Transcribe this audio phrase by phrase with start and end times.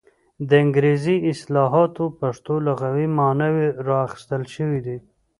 [0.49, 4.97] د انګریزي اصطلاحاتو پښتو لغوي ماناوې را اخیستل شوې دي.